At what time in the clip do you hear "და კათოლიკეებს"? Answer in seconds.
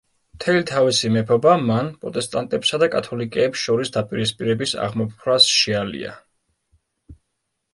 2.85-3.67